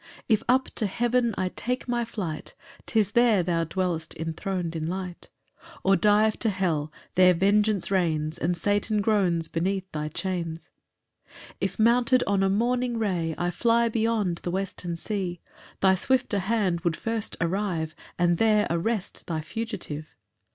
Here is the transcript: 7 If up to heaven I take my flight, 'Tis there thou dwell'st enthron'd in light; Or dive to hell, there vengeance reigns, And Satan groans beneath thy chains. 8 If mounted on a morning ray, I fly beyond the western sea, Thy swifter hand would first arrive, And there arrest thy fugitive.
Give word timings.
7 0.23 0.23
If 0.29 0.43
up 0.49 0.65
to 0.73 0.87
heaven 0.87 1.35
I 1.37 1.49
take 1.49 1.87
my 1.87 2.03
flight, 2.05 2.55
'Tis 2.87 3.11
there 3.11 3.43
thou 3.43 3.65
dwell'st 3.65 4.15
enthron'd 4.19 4.75
in 4.75 4.87
light; 4.87 5.29
Or 5.83 5.95
dive 5.95 6.39
to 6.39 6.49
hell, 6.49 6.91
there 7.13 7.35
vengeance 7.35 7.91
reigns, 7.91 8.39
And 8.39 8.57
Satan 8.57 9.01
groans 9.01 9.47
beneath 9.47 9.85
thy 9.91 10.07
chains. 10.07 10.71
8 11.53 11.53
If 11.61 11.77
mounted 11.77 12.23
on 12.25 12.41
a 12.41 12.49
morning 12.49 12.97
ray, 12.97 13.35
I 13.37 13.51
fly 13.51 13.89
beyond 13.89 14.37
the 14.39 14.49
western 14.49 14.95
sea, 14.95 15.39
Thy 15.81 15.93
swifter 15.93 16.39
hand 16.39 16.79
would 16.81 16.95
first 16.95 17.37
arrive, 17.39 17.93
And 18.17 18.39
there 18.39 18.65
arrest 18.71 19.27
thy 19.27 19.41
fugitive. 19.41 20.15